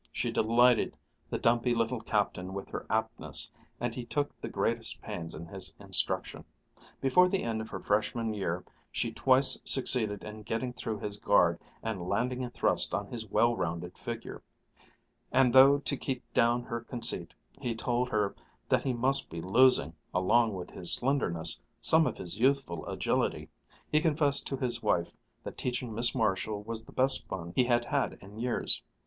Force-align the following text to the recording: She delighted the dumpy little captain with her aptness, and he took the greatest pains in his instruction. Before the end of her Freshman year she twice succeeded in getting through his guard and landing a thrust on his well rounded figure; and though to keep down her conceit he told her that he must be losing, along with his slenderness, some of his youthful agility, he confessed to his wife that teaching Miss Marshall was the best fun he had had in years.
She 0.11 0.31
delighted 0.31 0.97
the 1.29 1.37
dumpy 1.37 1.75
little 1.75 2.01
captain 2.01 2.55
with 2.55 2.69
her 2.69 2.87
aptness, 2.89 3.51
and 3.79 3.93
he 3.93 4.03
took 4.03 4.33
the 4.41 4.49
greatest 4.49 4.99
pains 4.99 5.35
in 5.35 5.45
his 5.45 5.75
instruction. 5.79 6.43
Before 6.99 7.29
the 7.29 7.43
end 7.43 7.61
of 7.61 7.69
her 7.69 7.79
Freshman 7.79 8.33
year 8.33 8.65
she 8.91 9.11
twice 9.11 9.59
succeeded 9.63 10.23
in 10.23 10.41
getting 10.41 10.73
through 10.73 10.97
his 10.97 11.17
guard 11.17 11.59
and 11.83 12.09
landing 12.09 12.43
a 12.43 12.49
thrust 12.49 12.95
on 12.95 13.09
his 13.11 13.27
well 13.27 13.55
rounded 13.55 13.95
figure; 13.95 14.41
and 15.31 15.53
though 15.53 15.77
to 15.77 15.95
keep 15.95 16.23
down 16.33 16.63
her 16.63 16.81
conceit 16.81 17.35
he 17.59 17.75
told 17.75 18.09
her 18.09 18.33
that 18.69 18.81
he 18.81 18.93
must 18.93 19.29
be 19.29 19.39
losing, 19.39 19.93
along 20.15 20.55
with 20.55 20.71
his 20.71 20.91
slenderness, 20.91 21.59
some 21.79 22.07
of 22.07 22.17
his 22.17 22.39
youthful 22.39 22.83
agility, 22.87 23.49
he 23.91 24.01
confessed 24.01 24.47
to 24.47 24.57
his 24.57 24.81
wife 24.81 25.11
that 25.43 25.59
teaching 25.59 25.93
Miss 25.93 26.15
Marshall 26.15 26.63
was 26.63 26.81
the 26.81 26.91
best 26.91 27.27
fun 27.27 27.53
he 27.55 27.65
had 27.65 27.85
had 27.85 28.13
in 28.13 28.39
years. 28.39 28.81